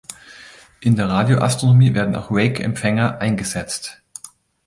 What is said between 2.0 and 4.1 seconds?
auch Rake-Empfänger eingesetzt.